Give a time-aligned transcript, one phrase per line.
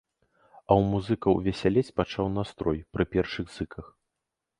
[0.59, 3.85] А ў музыкаў весялець пачаў настрой пры першых зыках.